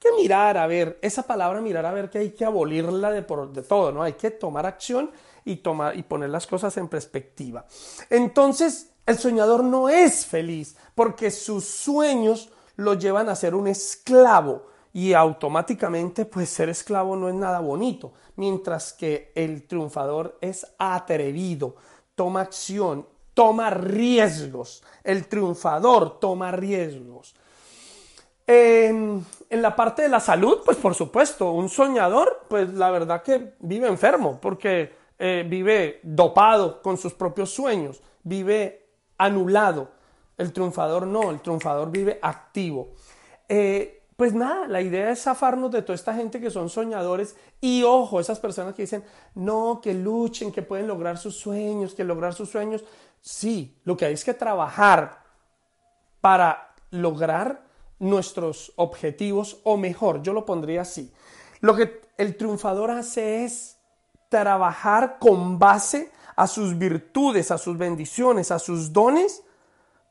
que 0.00 0.12
mirar 0.12 0.56
a 0.56 0.66
ver, 0.66 0.98
esa 1.02 1.22
palabra 1.24 1.60
mirar 1.60 1.84
a 1.84 1.92
ver 1.92 2.08
que 2.08 2.18
hay 2.18 2.30
que 2.30 2.46
abolirla 2.46 3.10
de, 3.10 3.20
por, 3.20 3.52
de 3.52 3.62
todo, 3.62 3.92
¿no? 3.92 4.02
Hay 4.02 4.14
que 4.14 4.30
tomar 4.30 4.64
acción 4.64 5.10
y, 5.44 5.56
tomar, 5.56 5.96
y 5.96 6.02
poner 6.02 6.30
las 6.30 6.46
cosas 6.46 6.74
en 6.78 6.88
perspectiva. 6.88 7.66
Entonces, 8.08 8.92
el 9.04 9.18
soñador 9.18 9.62
no 9.62 9.90
es 9.90 10.24
feliz 10.24 10.76
porque 10.94 11.30
sus 11.30 11.66
sueños 11.66 12.50
lo 12.76 12.94
llevan 12.94 13.28
a 13.28 13.36
ser 13.36 13.54
un 13.54 13.66
esclavo 13.66 14.71
y 14.92 15.14
automáticamente 15.14 16.26
pues 16.26 16.48
ser 16.48 16.68
esclavo 16.68 17.16
no 17.16 17.28
es 17.28 17.34
nada 17.34 17.60
bonito, 17.60 18.12
mientras 18.36 18.92
que 18.92 19.32
el 19.34 19.66
triunfador 19.66 20.38
es 20.40 20.66
atrevido, 20.78 21.76
toma 22.14 22.42
acción, 22.42 23.06
toma 23.34 23.70
riesgos, 23.70 24.82
el 25.02 25.26
triunfador 25.28 26.18
toma 26.20 26.52
riesgos. 26.52 27.34
En, 28.46 29.24
la 29.50 29.76
parte 29.76 30.02
de 30.02 30.08
la 30.08 30.20
salud, 30.20 30.58
pues 30.64 30.76
por 30.76 30.94
supuesto, 30.94 31.52
un 31.52 31.68
soñador, 31.68 32.44
pues 32.48 32.72
la 32.74 32.90
verdad 32.90 33.22
que 33.22 33.54
vive 33.60 33.86
enfermo, 33.86 34.38
porque 34.40 34.92
eh, 35.18 35.46
vive 35.48 36.00
dopado 36.02 36.82
con 36.82 36.98
sus 36.98 37.14
propios 37.14 37.50
sueños, 37.50 38.02
vive 38.22 38.88
anulado. 39.16 39.90
El 40.36 40.52
triunfador 40.52 41.06
no, 41.06 41.30
el 41.30 41.40
triunfador 41.40 41.90
vive 41.90 42.18
activo. 42.20 42.88
Eh, 43.48 44.01
pues 44.22 44.34
nada, 44.34 44.68
la 44.68 44.80
idea 44.80 45.10
es 45.10 45.24
zafarnos 45.24 45.72
de 45.72 45.82
toda 45.82 45.96
esta 45.96 46.14
gente 46.14 46.40
que 46.40 46.48
son 46.48 46.68
soñadores 46.68 47.34
y 47.60 47.82
ojo, 47.82 48.20
esas 48.20 48.38
personas 48.38 48.72
que 48.72 48.82
dicen, 48.82 49.02
no, 49.34 49.80
que 49.82 49.94
luchen, 49.94 50.52
que 50.52 50.62
pueden 50.62 50.86
lograr 50.86 51.18
sus 51.18 51.36
sueños, 51.36 51.92
que 51.92 52.04
lograr 52.04 52.32
sus 52.32 52.48
sueños. 52.48 52.84
Sí, 53.20 53.80
lo 53.82 53.96
que 53.96 54.04
hay 54.04 54.14
es 54.14 54.22
que 54.22 54.32
trabajar 54.32 55.24
para 56.20 56.72
lograr 56.92 57.66
nuestros 57.98 58.72
objetivos 58.76 59.58
o 59.64 59.76
mejor, 59.76 60.22
yo 60.22 60.32
lo 60.32 60.46
pondría 60.46 60.82
así. 60.82 61.12
Lo 61.58 61.74
que 61.74 62.02
el 62.16 62.36
triunfador 62.36 62.92
hace 62.92 63.42
es 63.42 63.76
trabajar 64.28 65.18
con 65.18 65.58
base 65.58 66.12
a 66.36 66.46
sus 66.46 66.78
virtudes, 66.78 67.50
a 67.50 67.58
sus 67.58 67.76
bendiciones, 67.76 68.52
a 68.52 68.60
sus 68.60 68.92
dones 68.92 69.42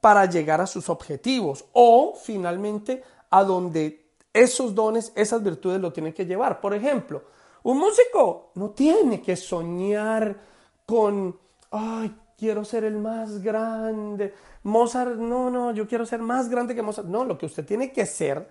para 0.02 0.26
llegar 0.26 0.60
a 0.60 0.68
sus 0.68 0.90
objetivos 0.90 1.64
o 1.72 2.14
finalmente 2.22 3.06
a 3.32 3.44
donde 3.44 4.12
esos 4.34 4.76
dones, 4.76 5.12
esas 5.16 5.44
virtudes 5.44 5.82
lo 5.82 5.92
tienen 5.92 6.14
que 6.14 6.26
llevar. 6.26 6.62
Por 6.62 6.74
ejemplo, 6.74 7.24
un 7.64 7.80
músico 7.80 8.52
no 8.56 8.72
tiene 8.72 9.22
que 9.22 9.36
soñar 9.36 10.38
con, 10.86 11.38
ay, 11.72 12.16
quiero 12.38 12.64
ser 12.64 12.84
el 12.84 12.98
más 12.98 13.42
grande. 13.42 14.34
Mozart, 14.64 15.16
no, 15.16 15.50
no, 15.50 15.72
yo 15.74 15.88
quiero 15.88 16.06
ser 16.06 16.22
más 16.22 16.50
grande 16.50 16.76
que 16.76 16.82
Mozart. 16.82 17.08
No, 17.08 17.24
lo 17.24 17.38
que 17.38 17.46
usted 17.46 17.66
tiene 17.66 17.92
que 17.92 18.06
ser 18.06 18.48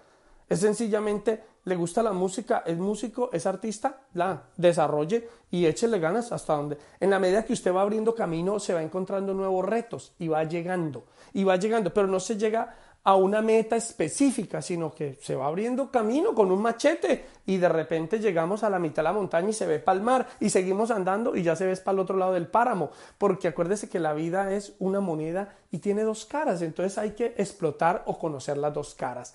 es 0.48 0.60
sencillamente, 0.60 1.44
le 1.64 1.76
gusta 1.76 2.02
la 2.02 2.12
música, 2.12 2.64
es 2.66 2.76
músico, 2.76 3.30
es 3.32 3.46
artista, 3.46 4.00
la 4.14 4.46
desarrolle 4.56 5.28
y 5.48 5.64
échele 5.64 6.00
ganas 6.00 6.32
hasta 6.32 6.56
donde. 6.56 6.76
En 6.98 7.10
la 7.10 7.20
medida 7.20 7.44
que 7.44 7.52
usted 7.52 7.72
va 7.72 7.82
abriendo 7.82 8.16
camino, 8.16 8.58
se 8.58 8.74
va 8.74 8.82
encontrando 8.82 9.32
nuevos 9.32 9.64
retos 9.64 10.12
y 10.18 10.26
va 10.26 10.42
llegando, 10.42 11.04
y 11.32 11.44
va 11.44 11.54
llegando, 11.54 11.94
pero 11.94 12.08
no 12.08 12.18
se 12.18 12.36
llega 12.36 12.76
a 13.02 13.14
una 13.14 13.40
meta 13.40 13.76
específica, 13.76 14.60
sino 14.60 14.94
que 14.94 15.18
se 15.22 15.34
va 15.34 15.46
abriendo 15.46 15.90
camino 15.90 16.34
con 16.34 16.52
un 16.52 16.60
machete 16.60 17.24
y 17.46 17.56
de 17.56 17.68
repente 17.68 18.18
llegamos 18.18 18.62
a 18.62 18.70
la 18.70 18.78
mitad 18.78 18.96
de 18.96 19.04
la 19.04 19.12
montaña 19.12 19.48
y 19.48 19.54
se 19.54 19.66
ve 19.66 19.78
palmar 19.78 20.26
y 20.38 20.50
seguimos 20.50 20.90
andando 20.90 21.34
y 21.34 21.42
ya 21.42 21.56
se 21.56 21.66
ve 21.66 21.76
para 21.76 21.94
el 21.94 22.00
otro 22.00 22.16
lado 22.16 22.32
del 22.32 22.46
páramo, 22.46 22.90
porque 23.16 23.48
acuérdese 23.48 23.88
que 23.88 24.00
la 24.00 24.12
vida 24.12 24.52
es 24.52 24.74
una 24.78 25.00
moneda 25.00 25.56
y 25.70 25.78
tiene 25.78 26.02
dos 26.02 26.26
caras, 26.26 26.60
entonces 26.62 26.98
hay 26.98 27.12
que 27.12 27.34
explotar 27.38 28.02
o 28.06 28.18
conocer 28.18 28.58
las 28.58 28.74
dos 28.74 28.94
caras. 28.94 29.34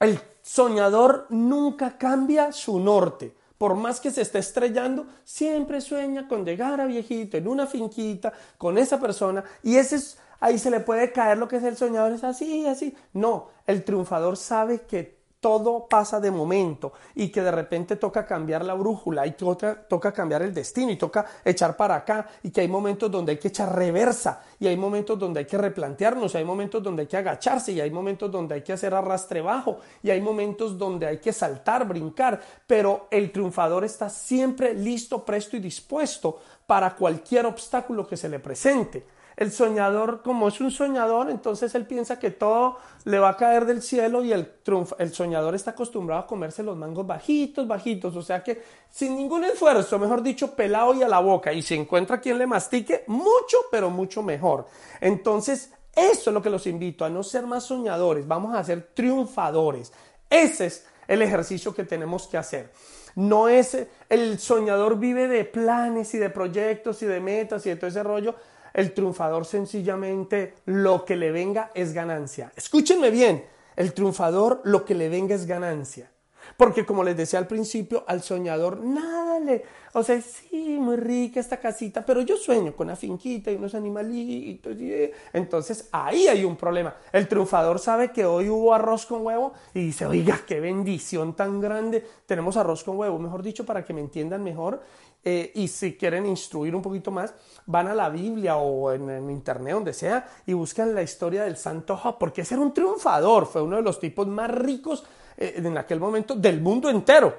El 0.00 0.18
soñador 0.42 1.26
nunca 1.30 1.96
cambia 1.96 2.52
su 2.52 2.78
norte. 2.78 3.34
Por 3.58 3.74
más 3.74 4.00
que 4.00 4.10
se 4.10 4.20
esté 4.20 4.38
estrellando, 4.38 5.06
siempre 5.24 5.80
sueña 5.80 6.28
con 6.28 6.44
llegar 6.44 6.78
a 6.78 6.86
viejito 6.86 7.38
en 7.38 7.48
una 7.48 7.66
finquita 7.66 8.32
con 8.58 8.76
esa 8.76 9.00
persona 9.00 9.42
y 9.62 9.76
ese 9.76 9.96
es 9.96 10.18
ahí 10.40 10.58
se 10.58 10.70
le 10.70 10.80
puede 10.80 11.12
caer 11.12 11.38
lo 11.38 11.48
que 11.48 11.56
es 11.56 11.64
el 11.64 11.76
soñador, 11.76 12.12
es 12.12 12.24
así, 12.24 12.66
así. 12.66 12.96
No, 13.12 13.48
el 13.66 13.84
triunfador 13.84 14.36
sabe 14.36 14.82
que 14.82 15.16
todo 15.46 15.86
pasa 15.86 16.18
de 16.18 16.32
momento 16.32 16.92
y 17.14 17.28
que 17.28 17.40
de 17.40 17.52
repente 17.52 17.94
toca 17.94 18.26
cambiar 18.26 18.64
la 18.64 18.74
brújula 18.74 19.26
y 19.28 19.32
toca, 19.32 19.86
toca 19.86 20.10
cambiar 20.10 20.42
el 20.42 20.52
destino 20.52 20.90
y 20.90 20.96
toca 20.96 21.24
echar 21.44 21.76
para 21.76 21.94
acá 21.94 22.26
y 22.42 22.50
que 22.50 22.62
hay 22.62 22.68
momentos 22.68 23.10
donde 23.10 23.30
hay 23.30 23.38
que 23.38 23.46
echar 23.46 23.72
reversa 23.72 24.42
y 24.58 24.66
hay 24.66 24.76
momentos 24.76 25.16
donde 25.18 25.40
hay 25.40 25.46
que 25.46 25.56
replantearnos 25.56 26.34
y 26.34 26.38
hay 26.38 26.44
momentos 26.44 26.82
donde 26.82 27.02
hay 27.02 27.06
que 27.06 27.16
agacharse 27.18 27.70
y 27.70 27.80
hay 27.80 27.90
momentos 27.90 28.28
donde 28.28 28.56
hay 28.56 28.62
que 28.62 28.72
hacer 28.72 28.92
arrastre 28.92 29.40
bajo 29.40 29.78
y 30.02 30.10
hay 30.10 30.20
momentos 30.20 30.76
donde 30.76 31.06
hay 31.06 31.18
que 31.18 31.32
saltar, 31.32 31.86
brincar, 31.86 32.40
pero 32.66 33.06
el 33.10 33.30
triunfador 33.30 33.84
está 33.84 34.08
siempre 34.08 34.74
listo, 34.74 35.24
presto 35.24 35.56
y 35.56 35.60
dispuesto 35.60 36.40
para 36.66 36.96
cualquier 36.96 37.46
obstáculo 37.46 38.04
que 38.04 38.16
se 38.16 38.28
le 38.28 38.40
presente. 38.40 39.06
El 39.36 39.52
soñador, 39.52 40.22
como 40.22 40.48
es 40.48 40.60
un 40.62 40.70
soñador, 40.70 41.28
entonces 41.28 41.74
él 41.74 41.86
piensa 41.86 42.18
que 42.18 42.30
todo 42.30 42.78
le 43.04 43.18
va 43.18 43.30
a 43.30 43.36
caer 43.36 43.66
del 43.66 43.82
cielo 43.82 44.24
y 44.24 44.32
el, 44.32 44.50
el 44.98 45.12
soñador 45.12 45.54
está 45.54 45.72
acostumbrado 45.72 46.22
a 46.22 46.26
comerse 46.26 46.62
los 46.62 46.74
mangos 46.74 47.06
bajitos, 47.06 47.68
bajitos, 47.68 48.16
o 48.16 48.22
sea 48.22 48.42
que 48.42 48.62
sin 48.90 49.14
ningún 49.14 49.44
esfuerzo, 49.44 49.98
mejor 49.98 50.22
dicho, 50.22 50.56
pelado 50.56 50.94
y 50.94 51.02
a 51.02 51.08
la 51.08 51.20
boca, 51.20 51.52
y 51.52 51.60
se 51.60 51.74
encuentra 51.74 52.18
quien 52.18 52.38
le 52.38 52.46
mastique, 52.46 53.04
mucho, 53.08 53.58
pero 53.70 53.90
mucho 53.90 54.22
mejor. 54.22 54.66
Entonces, 55.02 55.70
eso 55.94 56.30
es 56.30 56.34
lo 56.34 56.40
que 56.40 56.50
los 56.50 56.66
invito, 56.66 57.04
a 57.04 57.10
no 57.10 57.22
ser 57.22 57.46
más 57.46 57.64
soñadores, 57.64 58.26
vamos 58.26 58.54
a 58.54 58.64
ser 58.64 58.88
triunfadores. 58.94 59.92
Ese 60.30 60.66
es 60.66 60.86
el 61.08 61.20
ejercicio 61.20 61.74
que 61.74 61.84
tenemos 61.84 62.26
que 62.26 62.38
hacer. 62.38 62.72
No 63.16 63.48
es 63.48 63.76
el 64.08 64.38
soñador 64.38 64.98
vive 64.98 65.28
de 65.28 65.44
planes 65.44 66.14
y 66.14 66.18
de 66.18 66.30
proyectos 66.30 67.02
y 67.02 67.06
de 67.06 67.20
metas 67.20 67.64
y 67.66 67.70
de 67.70 67.76
todo 67.76 67.88
ese 67.88 68.02
rollo 68.02 68.34
el 68.76 68.92
triunfador 68.92 69.46
sencillamente 69.46 70.54
lo 70.66 71.06
que 71.06 71.16
le 71.16 71.32
venga 71.32 71.70
es 71.74 71.94
ganancia. 71.94 72.52
Escúchenme 72.54 73.10
bien, 73.10 73.46
el 73.74 73.94
triunfador 73.94 74.60
lo 74.64 74.84
que 74.84 74.94
le 74.94 75.08
venga 75.08 75.34
es 75.34 75.46
ganancia. 75.46 76.10
Porque 76.56 76.84
como 76.86 77.04
les 77.04 77.16
decía 77.16 77.38
al 77.38 77.46
principio, 77.46 78.04
al 78.06 78.22
soñador 78.22 78.78
nada 78.78 79.38
le... 79.40 79.64
O 79.92 80.02
sea, 80.02 80.20
sí, 80.20 80.76
muy 80.78 80.96
rica 80.96 81.40
esta 81.40 81.58
casita, 81.58 82.04
pero 82.04 82.20
yo 82.20 82.36
sueño 82.36 82.76
con 82.76 82.88
una 82.88 82.96
finquita 82.96 83.50
y 83.50 83.56
unos 83.56 83.74
animalitos. 83.74 84.76
Y... 84.78 85.10
Entonces 85.32 85.88
ahí 85.90 86.28
hay 86.28 86.44
un 86.44 86.56
problema. 86.56 86.94
El 87.12 87.26
triunfador 87.28 87.78
sabe 87.78 88.12
que 88.12 88.26
hoy 88.26 88.50
hubo 88.50 88.74
arroz 88.74 89.06
con 89.06 89.24
huevo 89.24 89.54
y 89.72 89.86
dice, 89.86 90.04
oiga, 90.04 90.40
qué 90.46 90.60
bendición 90.60 91.34
tan 91.34 91.60
grande. 91.60 92.06
Tenemos 92.26 92.56
arroz 92.56 92.84
con 92.84 92.98
huevo, 92.98 93.18
mejor 93.18 93.42
dicho, 93.42 93.64
para 93.64 93.84
que 93.84 93.94
me 93.94 94.00
entiendan 94.00 94.44
mejor. 94.44 94.82
Eh, 95.28 95.50
y 95.56 95.66
si 95.66 95.96
quieren 95.96 96.24
instruir 96.24 96.76
un 96.76 96.82
poquito 96.82 97.10
más, 97.10 97.34
van 97.66 97.88
a 97.88 97.94
la 97.94 98.08
Biblia 98.08 98.58
o 98.58 98.92
en, 98.92 99.28
internet, 99.28 99.74
donde 99.74 99.92
sea, 99.92 100.24
y 100.46 100.52
buscan 100.52 100.94
la 100.94 101.02
historia 101.02 101.42
del 101.42 101.56
santo 101.56 101.96
Job, 101.96 102.16
porque 102.16 102.42
ese 102.42 102.54
era 102.54 102.62
un 102.62 102.72
triunfador, 102.72 103.46
fue 103.46 103.60
uno 103.60 103.74
de 103.74 103.82
los 103.82 103.98
tipos 103.98 104.24
más 104.28 104.48
ricos 104.48 105.04
eh, 105.36 105.54
en 105.56 105.78
aquel 105.78 106.00
momento 106.00 106.34
del 106.34 106.60
mundo 106.60 106.88
entero. 106.88 107.34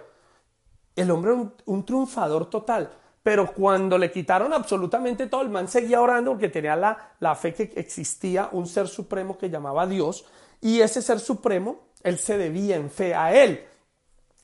El 0.95 1.11
hombre 1.11 1.33
un, 1.33 1.53
un 1.65 1.85
triunfador 1.85 2.49
total. 2.49 2.89
Pero 3.27 3.53
cuando 3.53 3.97
le 3.97 4.09
quitaron 4.09 4.53
absolutamente 4.53 5.27
todo, 5.27 5.41
el 5.41 5.49
man 5.49 5.67
seguía 5.67 5.99
orando 5.99 6.31
porque 6.31 6.47
tenía 6.47 6.77
la, 6.77 7.15
la 7.19 7.35
fe 7.35 7.53
que 7.53 7.73
existía 7.75 8.47
un 8.53 8.65
ser 8.67 8.87
supremo 8.87 9.37
que 9.37 9.49
llamaba 9.49 9.85
Dios, 9.85 10.25
y 10.61 10.79
ese 10.79 11.01
ser 11.01 11.19
supremo, 11.19 11.89
él 12.03 12.17
se 12.19 12.37
debía 12.37 12.77
en 12.77 12.89
fe 12.89 13.13
a 13.13 13.33
él. 13.33 13.65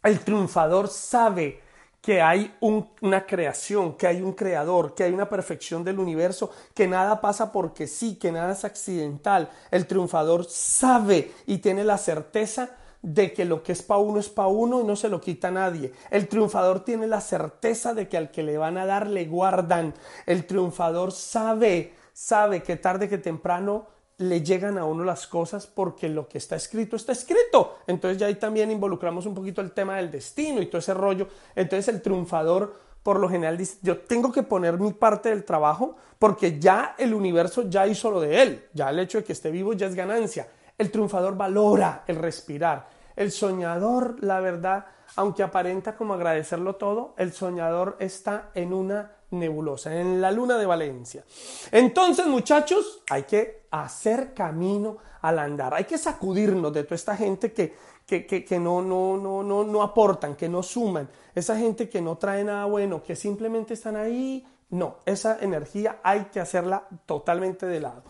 El 0.03 0.19
triunfador 0.19 0.89
sabe 0.89 1.61
que 2.01 2.21
hay 2.21 2.53
una 2.59 3.25
creación, 3.25 3.95
que 3.95 4.05
hay 4.05 4.21
un 4.21 4.33
creador, 4.33 4.93
que 4.93 5.05
hay 5.05 5.13
una 5.13 5.29
perfección 5.29 5.85
del 5.85 5.99
universo, 5.99 6.51
que 6.73 6.85
nada 6.85 7.21
pasa 7.21 7.53
porque 7.53 7.87
sí, 7.87 8.15
que 8.15 8.33
nada 8.33 8.51
es 8.51 8.65
accidental. 8.65 9.49
El 9.71 9.87
triunfador 9.87 10.43
sabe 10.43 11.31
y 11.45 11.59
tiene 11.59 11.85
la 11.85 11.97
certeza 11.97 12.71
de 13.03 13.33
que 13.33 13.45
lo 13.45 13.61
que 13.61 13.73
es 13.73 13.83
para 13.83 13.99
uno 13.99 14.19
es 14.19 14.29
para 14.29 14.47
uno 14.47 14.81
y 14.81 14.85
no 14.85 14.95
se 14.95 15.09
lo 15.09 15.21
quita 15.21 15.51
nadie. 15.51 15.91
El 16.09 16.27
triunfador 16.27 16.83
tiene 16.83 17.05
la 17.05 17.21
certeza 17.21 17.93
de 17.93 18.07
que 18.07 18.17
al 18.17 18.31
que 18.31 18.41
le 18.41 18.57
van 18.57 18.77
a 18.77 18.85
dar 18.85 19.07
le 19.07 19.25
guardan. 19.25 19.93
El 20.25 20.47
triunfador 20.47 21.11
sabe, 21.11 21.93
sabe 22.13 22.63
que 22.63 22.77
tarde 22.77 23.09
que 23.09 23.17
temprano 23.17 23.87
le 24.17 24.41
llegan 24.41 24.77
a 24.77 24.85
uno 24.85 25.03
las 25.03 25.27
cosas 25.27 25.67
porque 25.67 26.07
lo 26.07 26.29
que 26.29 26.37
está 26.37 26.55
escrito 26.55 26.95
está 26.95 27.11
escrito. 27.11 27.75
Entonces 27.87 28.17
ya 28.17 28.27
ahí 28.27 28.35
también 28.35 28.71
involucramos 28.71 29.25
un 29.25 29.35
poquito 29.35 29.59
el 29.59 29.73
tema 29.73 29.97
del 29.97 30.09
destino 30.09 30.61
y 30.61 30.67
todo 30.67 30.79
ese 30.79 30.93
rollo. 30.93 31.27
Entonces 31.55 31.93
el 31.93 32.01
triunfador 32.01 32.73
por 33.03 33.19
lo 33.19 33.27
general 33.27 33.57
dice, 33.57 33.79
yo 33.81 33.97
tengo 33.97 34.31
que 34.31 34.43
poner 34.43 34.79
mi 34.79 34.93
parte 34.93 35.27
del 35.27 35.43
trabajo 35.43 35.97
porque 36.17 36.57
ya 36.57 36.95
el 36.97 37.13
universo 37.13 37.69
ya 37.69 37.85
hizo 37.85 38.09
lo 38.09 38.21
de 38.21 38.41
él. 38.41 38.65
Ya 38.73 38.89
el 38.89 38.99
hecho 38.99 39.17
de 39.17 39.25
que 39.25 39.33
esté 39.33 39.51
vivo 39.51 39.73
ya 39.73 39.87
es 39.87 39.95
ganancia. 39.95 40.47
El 40.77 40.89
triunfador 40.89 41.35
valora 41.35 42.05
el 42.07 42.15
respirar. 42.15 42.87
El 43.15 43.31
soñador, 43.31 44.23
la 44.23 44.39
verdad, 44.39 44.85
aunque 45.15 45.43
aparenta 45.43 45.95
como 45.95 46.13
agradecerlo 46.13 46.75
todo, 46.75 47.13
el 47.17 47.33
soñador 47.33 47.97
está 47.99 48.49
en 48.55 48.73
una 48.73 49.11
nebulosa, 49.31 49.99
en 49.99 50.21
la 50.21 50.31
luna 50.31 50.57
de 50.57 50.65
Valencia. 50.65 51.23
Entonces, 51.71 52.27
muchachos, 52.27 53.01
hay 53.09 53.23
que 53.23 53.65
hacer 53.71 54.33
camino 54.33 54.97
al 55.21 55.39
andar, 55.39 55.73
hay 55.73 55.85
que 55.85 55.97
sacudirnos 55.97 56.73
de 56.73 56.83
toda 56.83 56.95
esta 56.95 57.15
gente 57.15 57.51
que, 57.51 57.75
que, 58.05 58.25
que, 58.25 58.59
no, 58.59 58.81
no, 58.81 59.17
no, 59.17 59.43
no, 59.43 59.63
no 59.63 59.81
aportan, 59.81 60.35
que 60.35 60.49
no 60.49 60.61
suman, 60.61 61.09
esa 61.33 61.57
gente 61.57 61.89
que 61.89 62.01
no 62.01 62.17
trae 62.17 62.43
nada 62.43 62.65
bueno, 62.65 63.01
que 63.01 63.15
simplemente 63.15 63.73
están 63.73 63.95
ahí. 63.95 64.45
No, 64.69 64.97
esa 65.05 65.37
energía 65.39 65.99
hay 66.01 66.25
que 66.25 66.39
hacerla 66.39 66.87
totalmente 67.05 67.67
de 67.67 67.79
lado. 67.79 68.03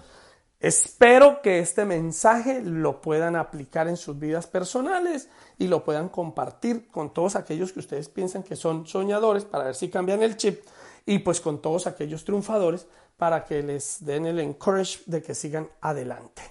Espero 0.63 1.41
que 1.41 1.59
este 1.59 1.83
mensaje 1.83 2.61
lo 2.63 3.01
puedan 3.01 3.35
aplicar 3.35 3.89
en 3.89 3.97
sus 3.97 4.17
vidas 4.17 4.47
personales 4.47 5.27
y 5.59 5.67
lo 5.67 5.83
puedan 5.83 6.07
compartir 6.07 6.87
con 6.87 7.13
todos 7.13 7.35
aquellos 7.35 7.73
que 7.73 7.81
ustedes 7.81 8.07
piensan 8.07 8.43
que 8.43 8.55
son 8.55 8.87
soñadores 8.87 9.43
para 9.43 9.65
ver 9.65 9.75
si 9.75 9.89
cambian 9.89 10.23
el 10.23 10.37
chip 10.37 10.61
y 11.05 11.19
pues 11.19 11.41
con 11.41 11.61
todos 11.61 11.85
aquellos 11.85 12.23
triunfadores 12.23 12.87
para 13.17 13.43
que 13.43 13.61
les 13.61 14.05
den 14.05 14.25
el 14.25 14.39
encourage 14.39 15.01
de 15.05 15.21
que 15.21 15.35
sigan 15.35 15.67
adelante. 15.81 16.43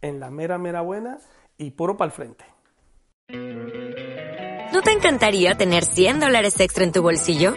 En 0.00 0.20
la 0.20 0.30
mera, 0.30 0.56
mera 0.56 0.82
buena 0.82 1.18
y 1.58 1.72
puro 1.72 1.96
para 1.96 2.06
el 2.06 2.12
frente. 2.12 2.44
¿No 4.72 4.80
te 4.80 4.92
encantaría 4.92 5.56
tener 5.56 5.84
100 5.84 6.20
dólares 6.20 6.60
extra 6.60 6.84
en 6.84 6.92
tu 6.92 7.02
bolsillo? 7.02 7.56